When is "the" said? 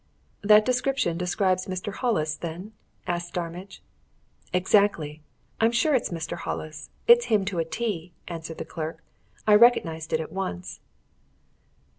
8.57-8.65